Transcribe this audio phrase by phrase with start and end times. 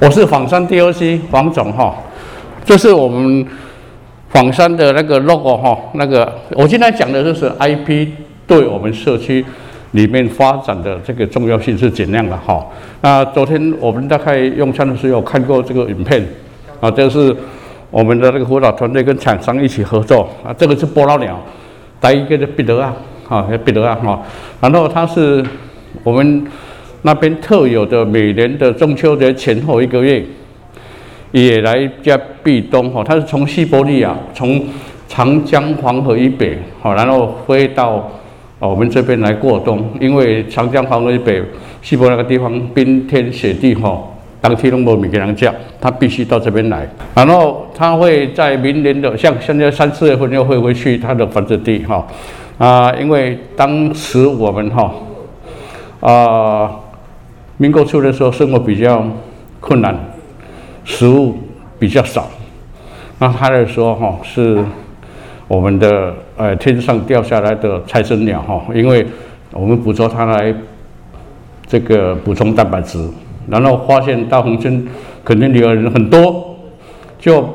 [0.00, 1.94] 我是仿山 DOC 黄总哈，
[2.64, 3.46] 这是我们
[4.30, 8.08] 仿山的那个 logo 哈，那个我今天讲的就是 IP
[8.46, 9.44] 对我们社区
[9.90, 12.66] 里面发展的这个重要性是怎样的哈。
[13.02, 16.26] 那昨天我们大概用餐的时候看过这个影片
[16.80, 17.36] 啊，这是
[17.90, 21.38] 我们的那个辅导团队跟厂商一起合作啊，这个是波浪鸟，
[22.00, 22.96] 第一个是彼得啊，
[23.28, 24.22] 啊，彼得啊哈，
[24.62, 25.44] 然后它是
[26.02, 26.46] 我们。
[27.02, 30.22] 那边特有的每年的中秋节前后一个月，
[31.32, 33.02] 也来加避冬哈。
[33.02, 34.62] 它是从西伯利亚，从
[35.08, 38.06] 长江黄河以北，好，然后飞到
[38.58, 39.90] 我们这边来过冬。
[39.98, 41.42] 因为长江黄河以北，
[41.80, 43.98] 西伯那个地方冰天雪地哈，
[44.42, 46.86] 当天都没米给人家，它必须到这边来。
[47.14, 52.06] 然后它会在明年的像现在三四月份又会回去它的繁殖地哈。
[52.58, 54.92] 啊，因为当时我们哈，
[56.00, 56.70] 啊。
[57.60, 59.06] 民国初的时候，生活比较
[59.60, 59.94] 困难，
[60.82, 61.36] 食物
[61.78, 62.26] 比较少。
[63.18, 64.64] 那他来说，哈，是
[65.46, 69.06] 我们的呃天上掉下来的财神鸟，哈，因为
[69.52, 70.54] 我们捕捉它来
[71.66, 72.98] 这个补充蛋白质，
[73.46, 74.88] 然后发现大红村
[75.22, 76.56] 肯定有人很多，
[77.18, 77.46] 就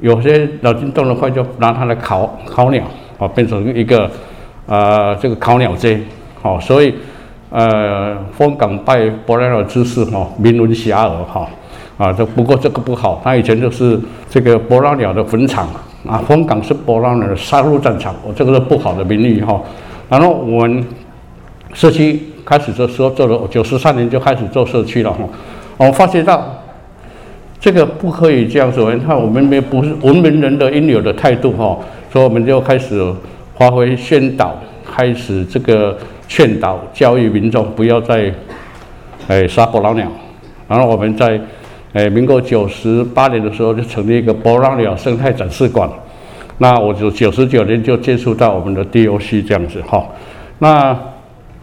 [0.00, 2.84] 有些脑筋动得快，就拿它来烤烤鸟，
[3.18, 4.10] 啊，变成一个
[4.66, 5.98] 呃这个烤鸟街，
[6.42, 6.94] 好，所以。
[7.48, 11.48] 呃，丰港拜伯拉尔之士哈，名闻遐迩哈。
[11.96, 15.66] 啊，这不过这个不好，他以前就是这个伯拉鸟的坟场
[16.06, 16.18] 啊。
[16.28, 19.58] 丰港是伯拉鸟的杀戮战场，我这个是不好的名誉哈。
[20.10, 20.84] 然后我们
[21.72, 25.20] 社区开始的时候做了九十三年就开始做社区了哈。
[25.78, 26.44] 我发觉到
[27.58, 31.78] 这个不可以这样子，你看我们没不是文明人的应有的态度哈，
[32.12, 33.10] 所以我们就开始
[33.56, 35.96] 发挥宣导，开始这个。
[36.28, 38.32] 劝导教育民众不要再，
[39.28, 40.06] 哎杀伯劳鸟，
[40.68, 41.40] 然后我们在，
[41.92, 45.88] 哎民国九十八年的时候就成立一个伯劳鸟生态展示馆，
[46.58, 50.04] 那我就九十九年就接触到我们的 DOC 这样子哈，
[50.58, 50.96] 那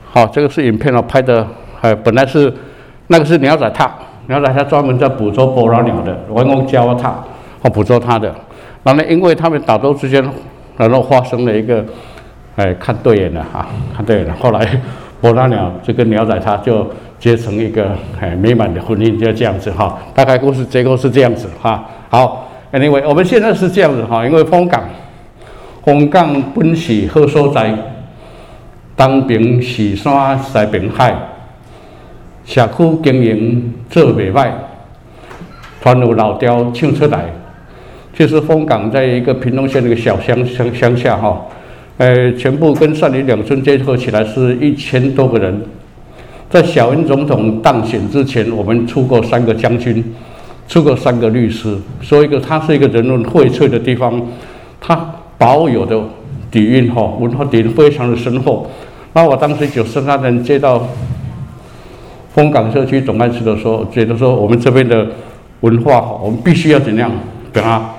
[0.06, 1.46] 好这个是影片哦拍的，
[1.81, 2.52] 哎本来是
[3.07, 3.91] 那个是鸟仔塔，
[4.28, 7.09] 鸟仔塔专门在捕捉伯劳鸟的，人工教它，
[7.62, 8.34] 哦捕捉它的，
[8.84, 10.23] 然后因为他们打斗之间，
[10.78, 11.84] 然后发生了一个。
[12.56, 14.34] 哎，看对眼了哈，看对眼了。
[14.40, 14.68] 后来，
[15.19, 16.88] 伯拉鸟这个鸟仔，他就
[17.18, 17.91] 结成一个
[18.22, 19.97] 哎美满的婚姻，就这样子哈。
[20.14, 21.84] 大概故事结构是这样子哈。
[22.09, 24.84] 好，Anyway，我们现在是这样子哈，因为风港，
[25.84, 27.74] 风港本是好所在，
[28.96, 31.16] 东边是山，西边海，
[32.46, 34.52] 社区经营做袂歹，
[35.81, 37.25] 传有老调唱出来。
[38.14, 41.41] 就是风港在一个屏东县的一个小乡乡乡下哈。
[41.97, 45.61] 呃，全部跟善林两村结合起来是一千多个人。
[46.49, 50.03] 在小英总统当选之前，我们出过三个将军，
[50.67, 54.19] 出过三个律师，所以个它是一个人文荟萃的地方。
[54.81, 55.99] 它保有的
[56.49, 58.69] 底蕴哈，文化底蕴非常的深厚。
[59.13, 60.87] 那我当时九十三年接到
[62.33, 65.07] 丰港社区总干事的时候，觉得说我们这边的
[65.61, 67.11] 文化，我们必须要怎样
[67.53, 67.89] 把它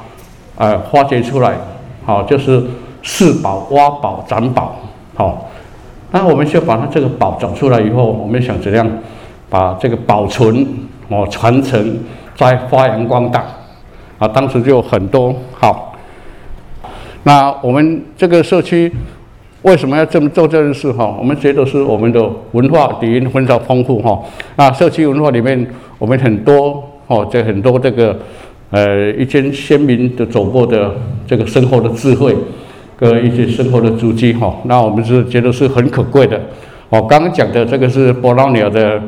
[0.56, 1.56] 呃发掘出来，
[2.04, 2.60] 好就是。
[3.06, 4.76] 四宝挖宝攒宝，
[5.14, 5.50] 好，
[6.10, 8.88] 那我们就把它这个宝找出来以后，我们想怎样
[9.50, 10.66] 把这个保存
[11.10, 11.98] 哦传承
[12.34, 13.44] 再发扬光大
[14.18, 14.26] 啊？
[14.26, 15.94] 当时就很多好，
[17.24, 18.90] 那我们这个社区
[19.62, 21.14] 为什么要这么做这件事哈？
[21.18, 24.18] 我们觉得是我们的文化底蕴非常丰富哈。
[24.56, 25.66] 那社区文化里面，
[25.98, 28.18] 我们很多哦，这很多这个
[28.70, 30.90] 呃一间先民的走过的
[31.26, 32.34] 这个生活的智慧。
[33.04, 36.40] 跟一些生活的足迹哈，那我们是觉得是很可贵的。
[36.88, 38.98] 我刚刚讲的这个是伯劳鸟的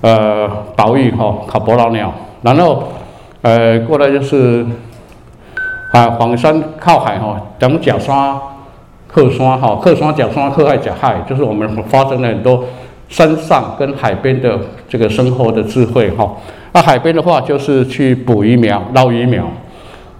[0.00, 2.10] 呃岛屿哈，考伯劳鸟。
[2.40, 2.84] 然后
[3.42, 4.64] 呃过来就是
[5.92, 8.34] 啊黄山靠海哈，等角山、
[9.06, 12.64] 客山哈，客山、角山、客海、甲海，就是我们发生了很多
[13.10, 16.34] 山上跟海边的这个生活的智慧哈。
[16.72, 19.44] 那海边的话就是去捕鱼苗、捞鱼苗，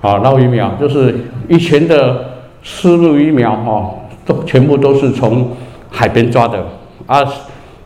[0.02, 1.14] 啊捞鱼苗就是
[1.48, 2.33] 以前的。
[2.64, 3.90] 丝路鱼苗哈，
[4.24, 5.50] 都全部都是从
[5.90, 6.66] 海边抓的
[7.06, 7.22] 啊，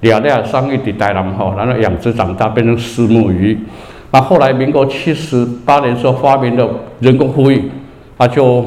[0.00, 3.58] 两两上一滴带南哈，然后养殖长大变成丝目鱼。
[4.12, 6.70] 那后来民国七十八年时候发明了
[7.00, 7.68] 人工呼育，
[8.16, 8.64] 啊就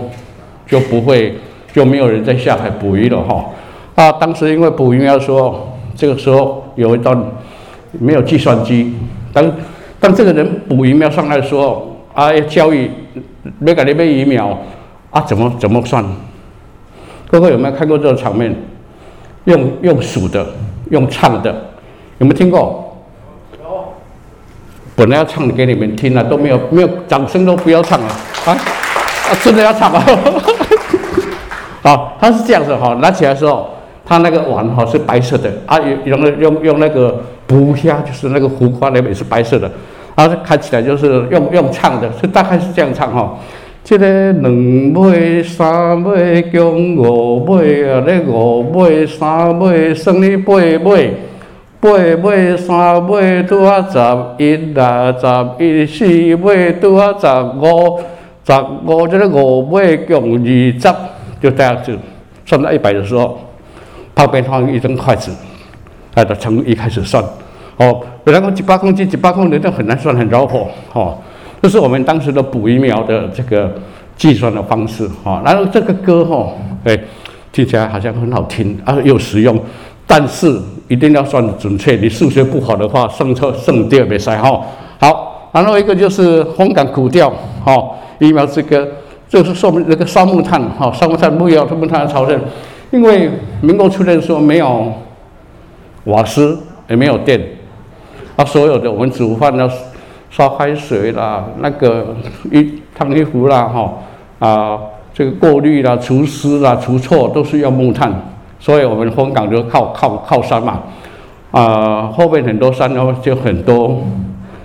[0.67, 1.33] 就不会
[1.73, 3.45] 就没有人在下海捕鱼了哈。
[3.95, 7.17] 啊，当时因为捕鱼苗说，这个时候有一段
[7.93, 8.93] 没有计算机，
[9.31, 9.49] 当
[9.97, 12.91] 当这个人捕鱼苗上来的时候，啊要教育
[13.59, 14.57] 没给你买鱼苗。
[15.11, 16.03] 啊，怎么怎么算？
[17.29, 18.55] 各位有没有看过这个场面？
[19.45, 20.45] 用用数的，
[20.89, 21.51] 用唱的，
[22.19, 22.97] 有没有听过？
[23.61, 23.85] 有。
[24.95, 28.07] 本来要唱给你们听了，都没有没有掌声，都不要唱了
[28.45, 29.29] 啊啊！
[29.43, 30.03] 真的要唱啊！
[31.81, 33.69] 好，他是这样子哈，拿起来的时候，
[34.05, 39.71] 他那个碗哈是白色的啊，用用用用那个浮虾，就是那个浮夸那边是白色的，
[40.15, 43.35] 然后看起来就是用用唱的，是大概是这样唱哈。
[43.83, 51.13] 即个两尾三尾共五尾啊，咧五尾三尾算你八尾，
[51.79, 56.05] 八尾三尾拄啊十一啦，十一四
[56.35, 57.27] 尾拄啊十
[57.59, 57.99] 五，
[58.45, 58.53] 十
[58.85, 60.95] 五这个五尾共二十，
[61.41, 61.97] 就这样子。
[62.45, 63.39] 算到一百的时候，
[64.13, 65.31] 旁边放一根筷子，
[66.13, 67.21] 来的从一开始算。
[67.77, 71.17] 哦，本来讲一百公斤，一百公斤都很难算，很绕火，哦。
[71.61, 73.71] 这是我们当时的补疫苗的这个
[74.17, 76.51] 计算的方式哈，然后这个歌哈，
[76.83, 76.99] 哎，
[77.51, 79.59] 听起来好像很好听啊，又实用，
[80.07, 81.95] 但是一定要算准确。
[81.97, 84.59] 你数学不好的话，胜错胜第二比赛哈。
[84.99, 87.31] 好，然后一个就是红港古调
[87.63, 88.87] 哈，疫苗之歌，
[89.29, 92.39] 这是说明那个烧木炭哈，烧木炭木窑木炭的朝圣，
[92.89, 93.29] 因为
[93.61, 94.91] 民国初年的时候没有
[96.05, 96.57] 瓦斯，
[96.89, 97.39] 也没有电，
[98.35, 99.69] 啊，所有的我们煮饭呢。
[100.31, 102.15] 烧开水啦，那个
[102.49, 103.93] 一烫衣服啦，哈
[104.39, 104.79] 啊，
[105.13, 108.09] 这个过滤啦、除湿啦、除臭都是用木炭，
[108.57, 110.83] 所以我们风港就靠靠靠山嘛，
[111.51, 114.01] 啊，后面很多山呢，就很多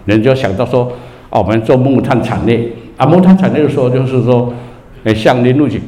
[0.04, 0.84] 人就想到说，
[1.30, 4.52] 啊，我们做木炭产业，啊，木炭产业的时候就是说，
[5.02, 5.82] 诶，向林路去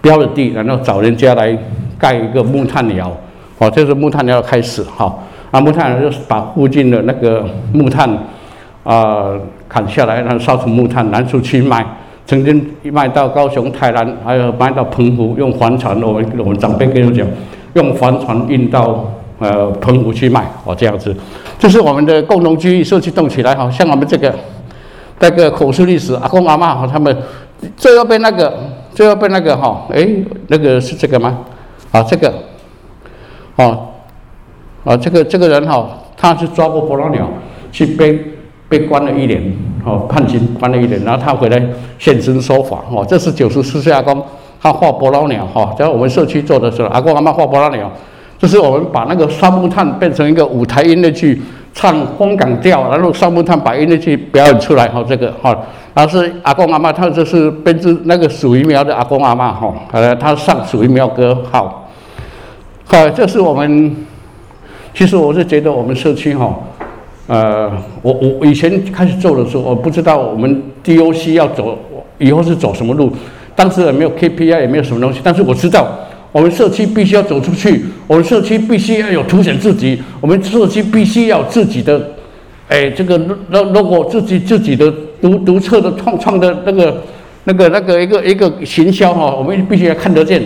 [0.00, 1.54] 标了地，然后找人家来
[1.98, 3.14] 盖一个木炭窑，
[3.58, 5.14] 哦，这是木炭窑开始哈，
[5.50, 7.44] 啊，木炭就是把附近的那个
[7.74, 8.08] 木炭。
[8.84, 9.32] 啊，
[9.68, 11.86] 砍下来，然后烧成木炭，拿出去卖。
[12.24, 16.00] 曾经卖到高雄、台南，还有卖到澎湖，用帆船。
[16.00, 17.26] 我们我们长辈跟我讲，
[17.74, 19.04] 用帆船运到
[19.40, 20.46] 呃澎湖去卖。
[20.64, 21.14] 哦，这样子，
[21.58, 23.54] 这是我们的共同居域社区动起来。
[23.56, 24.32] 好像我们这个
[25.18, 27.16] 那个口述历史，阿公阿妈，他们
[27.76, 28.56] 最后被那个
[28.94, 30.08] 最后被那个哈，哎，
[30.46, 31.38] 那个是这个吗？
[31.90, 32.32] 啊，这个，
[33.56, 33.88] 哦，
[34.84, 37.28] 啊，这个这个人哈，他是抓过伯劳鸟
[37.72, 38.31] 去背。
[38.72, 39.38] 被关了一年，
[39.84, 41.62] 哦，判刑关了一年，然后他回来
[41.98, 44.24] 现身说法，哦，这是九十四岁阿公，
[44.62, 47.92] 他画伯劳鸟，哈，在我们社区做的时候，阿公阿妈画伯劳鸟，
[48.38, 51.42] 就是我们把那个杉木炭变成一个舞台音乐剧，
[51.74, 55.54] 唱风港调，然后杉木炭把音乐剧表演出来，哈，这个，哈，
[55.92, 61.90] 然后是阿公阿妈，他就是编织那个属于苗的阿公阿妈，哈，呃，他上属于苗歌，好，
[62.86, 63.94] 好，这是我们，
[64.94, 66.58] 其实我是觉得我们社区，哈。
[67.28, 67.70] 呃，
[68.02, 71.78] 我我以前开始做的时候，我不知道我们 DOC 要走
[72.18, 73.12] 以后是走什么路，
[73.54, 75.20] 当时也没有 KPI，也没有什么东西。
[75.22, 75.88] 但是我知道，
[76.32, 82.10] 我们社区必须要走出去，我们社区必须要有凸显自己，我们社区必须要自己的，
[82.68, 83.16] 哎，这个
[83.48, 87.02] 如如果自己自己的独独特的创创的那个
[87.44, 90.42] 那个那个一个一个行销哈，我们必须要看得见。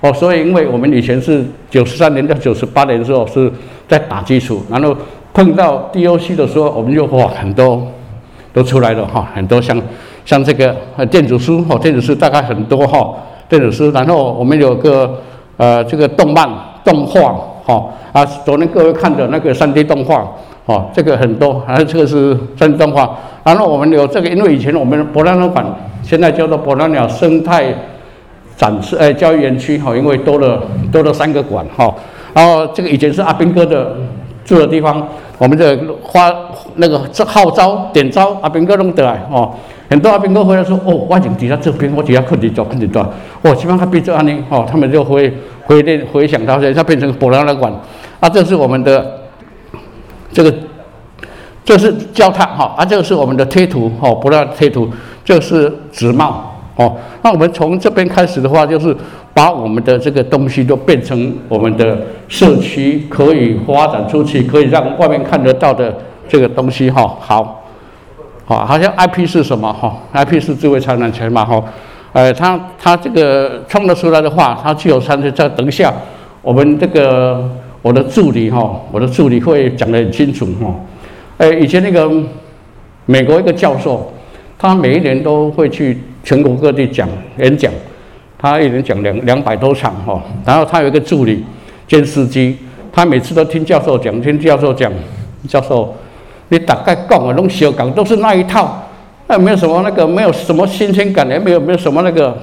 [0.00, 3.52] 哦，所以因为我们以前是九十三年到九十八年的时候是
[3.86, 4.96] 在打基础，然后。
[5.32, 7.86] 碰到 DOC 的时候，我们就哇很多
[8.52, 9.80] 都出来了哈，很多像
[10.24, 13.14] 像这个呃电子书哦，电子书大概很多哈，
[13.48, 13.90] 电子书。
[13.92, 15.20] 然后我们有个
[15.56, 16.48] 呃这个动漫
[16.84, 17.34] 动画
[17.64, 20.26] 哈啊，昨天各位看的那个 3D 动画
[20.66, 23.16] 哦，这个很多，还有这个是 3D 动画。
[23.44, 25.64] 然后我们有这个，因为以前我们博览馆
[26.02, 27.72] 现在叫做博览鸟生态
[28.56, 31.94] 展示呃教育园区哈，因为多了多了三个馆哈。
[32.34, 33.96] 然后这个以前是阿兵哥的
[34.48, 35.06] 住的地方。
[35.36, 35.76] 我们这
[36.12, 36.34] 发
[36.74, 39.54] 那个这号召点招阿兵哥弄得来哦，
[39.88, 43.08] 很多阿兵哥回来说哦，外景底下这边我底下困点做困点做，
[43.42, 45.32] 哦，希望他变成安尼哦，他们就会
[45.64, 47.72] 回念回想到现在变成博览馆，
[48.18, 49.20] 啊，这是我们的
[50.32, 50.52] 这个
[51.64, 54.90] 这是焦炭哈，啊，这个是我们的贴图哈，博览贴图，
[55.24, 58.96] 这是纸帽哦，那我们从这边开始的话就是。
[59.38, 65.96] 把我们的这个东西都变成我们的社区可以发展出去，可以让外面看得到的
[66.28, 67.16] 这个东西哈。
[67.20, 67.64] 好，
[68.44, 71.62] 好，好像 IP 是什么哈？IP 是智慧财产权嘛哈？
[72.12, 75.32] 呃，他他这个创造出来的话，他具有产权。
[75.32, 75.94] 再等一下，
[76.42, 77.48] 我们这个
[77.80, 80.74] 我的助理哈，我的助理会讲得很清楚哈。
[81.36, 82.10] 呃，以前那个
[83.06, 84.12] 美国一个教授，
[84.58, 87.72] 他每一年都会去全国各地讲演讲。
[88.40, 91.44] 他一人讲两两百多场哈，然后他有一个助理
[91.88, 92.56] 兼司机，
[92.92, 94.92] 他每次都听教授讲，听教授讲，
[95.48, 95.92] 教授，
[96.48, 98.80] 你大概讲的拢小讲都是那一套，
[99.26, 102.36] 那没有什么那个，没有什么新鲜感，也没有没有什么那个，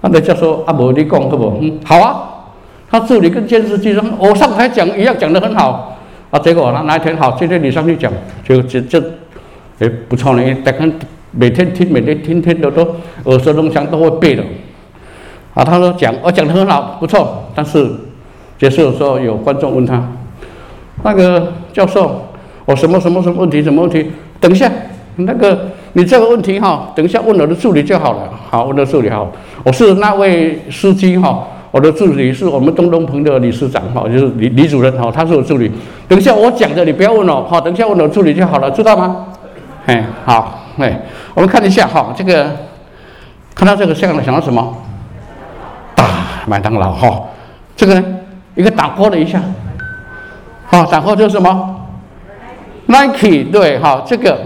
[0.00, 1.58] 那个教授啊，无你讲好不？
[1.60, 2.22] 嗯，好啊，
[2.90, 5.96] 他助理跟监司机说，我上台讲一样讲得很好，
[6.30, 9.00] 啊，结果呢，那一天好，今天你上去讲，就就就
[9.78, 10.78] 哎，不错呢，大家
[11.30, 12.82] 每天听，每天听，听的都
[13.26, 14.42] 耳熟能详，都会背的。
[15.54, 17.44] 啊，他说讲，我讲的很好，不错。
[17.54, 17.90] 但是
[18.58, 20.02] 结束的时候，有观众问他，
[21.02, 22.26] 那个教授，
[22.64, 24.10] 我什么什么什么问题，什么问题？
[24.40, 24.70] 等一下，
[25.16, 28.30] 那个你这个问题哈，等一下问我的助理就好了。
[28.48, 29.30] 好，问的助理好，
[29.64, 31.46] 我是那位司机哈。
[31.72, 35.70] 我的助理是我们东东鹏的理事长哈，就是李李主任哈，他是我助理。
[36.08, 39.26] 等一下我讲的你不要问了好，等一下问我助理就好了，知道吗？
[39.86, 41.00] 哎，好，哎，
[41.32, 42.50] 我们看一下哈，这个
[43.54, 44.76] 看到这个像想到什么？
[46.00, 46.06] 打
[46.46, 47.22] 麦当劳哈，
[47.76, 48.04] 这个呢
[48.54, 49.40] 一个打过了一下，
[50.66, 51.76] 好，打过就是什么
[52.86, 54.38] ？Nike 对哈，这个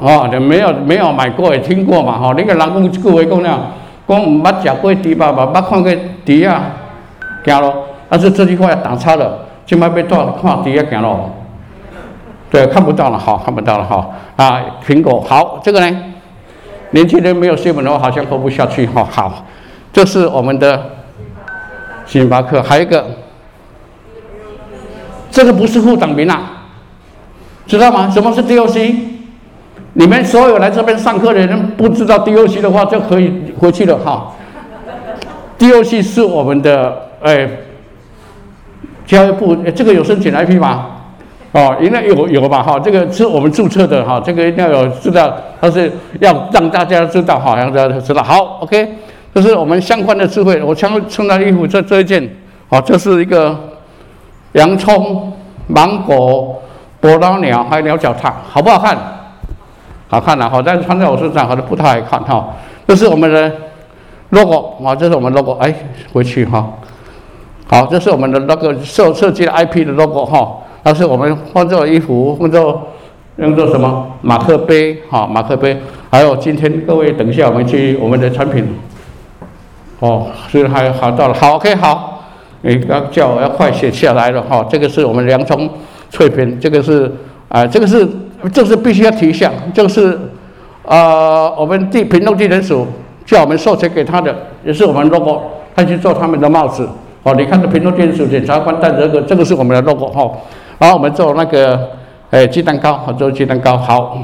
[0.00, 3.72] 哦，就没有没有买过也听过嘛哈，那个人工各位讲了。
[4.08, 5.94] 讲唔捌食过猪吧，嘛捌看过
[6.24, 6.62] 猪啊
[7.44, 7.72] 行路，
[8.08, 11.30] 但是这句话打叉了，今麦要多看猪啊行路，
[12.50, 15.96] 对，看不到了哈，看不到了哈啊，苹果好，这个呢，
[16.90, 19.06] 年轻人没有新闻的话，好像活不下去哈。
[19.08, 19.44] 好，
[19.92, 20.82] 这是我们的
[22.06, 23.04] 星巴克，还有一个，
[25.30, 26.64] 这个不是副党名啊，
[27.66, 28.10] 知道吗？
[28.10, 28.94] 什么是 DOC？
[29.94, 34.32] 你们所有来这边上课的人不知道 DOC 的话，就可以回去了哈。
[35.58, 37.48] DOC 是我们的哎，
[39.04, 40.86] 教育部这个有申请 IP 吗？
[41.52, 42.78] 哦，应该有有吧哈。
[42.78, 48.22] 这个是我们注册的哈，这个一定要有知道，它是要让大家知道哈，让大家知道。
[48.22, 48.94] 好，OK，
[49.32, 50.62] 这是我们相关的智慧。
[50.62, 52.28] 我穿穿的衣服这这一件，
[52.68, 53.56] 好，这是一个
[54.52, 55.32] 洋葱、
[55.68, 56.60] 芒果、
[57.00, 58.96] 波浪鸟还有鸟脚踏，好不好看？
[60.08, 62.52] 好看了哈，但是穿在我身上好像不太好看哈。
[62.88, 63.52] 这是我们的
[64.30, 65.72] logo 啊，这是我们 logo，哎，
[66.12, 66.68] 回去哈。
[67.68, 70.56] 好，这是我们的那个设设计的 IP 的 logo 哈。
[70.82, 72.88] 那是我们换做衣服，换做
[73.36, 75.80] 用作什么马克杯哈，马克杯。
[76.10, 78.66] 还有今天各位，等一下我们去我们的产品。
[80.00, 82.24] 哦，所以还好到了，好 OK 好。
[82.62, 84.66] 你刚叫我要快写下来了哈。
[84.68, 85.70] 这个是我们洋葱
[86.10, 87.10] 脆片，这个是
[87.48, 88.06] 啊，这个是。
[88.54, 90.18] 这是必须要提一下，就是，
[90.84, 92.86] 呃，我们地平东地检署
[93.26, 95.42] 叫我们授权给他的，也是我们 logo，
[95.76, 96.88] 他去做他们的帽子。
[97.22, 100.26] 哦，你看这平东地检署检察官戴这个，这个是我们的 logo 哈。
[100.78, 101.78] 然后我们做那个，
[102.30, 104.16] 哎，鸡蛋糕，好做鸡蛋糕，好，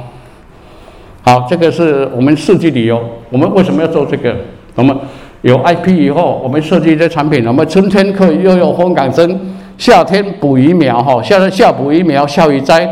[1.22, 2.98] 好，这个是我们设计理由。
[3.28, 4.34] 我们为什么要做这个？
[4.76, 4.96] 我们
[5.46, 9.40] 有 IP 以后，我们设计一些产品，我们春天可以又有风港针，
[9.78, 12.88] 夏天捕鱼苗哈，夏天夏捕鱼苗，夏雨摘。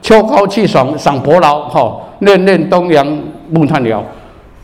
[0.00, 3.06] 秋高气爽，赏伯劳，哈，练练东阳
[3.50, 4.02] 木炭疗。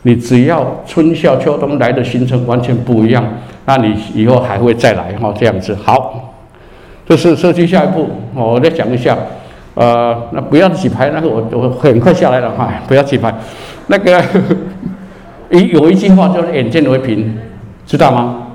[0.01, 3.23] 你只要春夏秋冬来的行程完全不一样，
[3.65, 5.77] 那你以后还会再来，哈，这样子。
[5.83, 6.33] 好，
[7.07, 9.15] 这是设计下一步，我再讲一下。
[9.75, 13.31] 呃，那不要洗牌，那个我我很快下来了，哈，不要洗牌。
[13.85, 14.19] 那个
[15.51, 17.37] 一有一句话叫“眼见为凭”，
[17.85, 18.47] 知道吗？“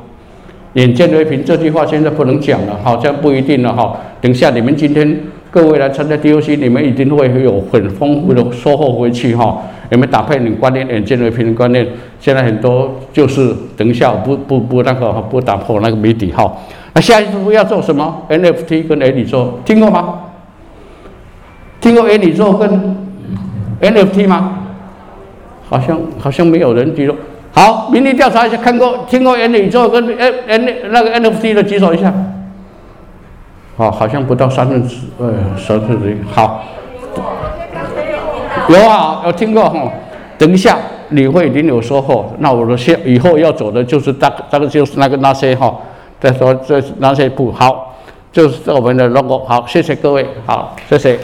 [0.74, 3.96] 眼见为凭”这句话现在不能讲了，好像不一定了，哈。
[4.20, 5.18] 等下你们今天。
[5.52, 9.60] 各位来参加 DOC，你们一定会有很丰富的收获回去哈。
[9.88, 11.84] 有没有打破你观念、眼见为凭的观念？
[12.20, 16.56] 现在很多就是等一下不不不那个不打破那个谜底哈。
[16.94, 20.20] 那下一步要做什么？NFT 跟 A 宇宙听过吗？
[21.80, 22.96] 听过 A 宇宙跟
[23.80, 24.59] NFT 吗？
[25.70, 27.16] 好像好像没有人举手。
[27.52, 32.12] 好，民意调查一下，看过听过 A 宇宙跟 N N 那个 NFT 的举手一下。
[33.76, 36.16] 哦，好像不到三分之，呃，三分之一。
[36.30, 36.64] 好，
[38.68, 39.90] 有啊，有听过哈。
[40.36, 40.76] 等一下
[41.08, 42.32] 你会一定有收获。
[42.38, 45.74] 那我的先以后要走的就是大，大概就是那个那些哈。
[46.20, 47.96] 再说这那些不好，
[48.30, 49.44] 就是我们的 logo。
[49.46, 51.18] 好，谢谢各位，好，谢谢。